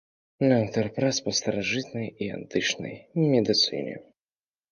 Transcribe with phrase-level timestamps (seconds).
[0.53, 2.95] Аўтар прац па старажытнай і антычнай
[3.35, 3.93] медыцыне.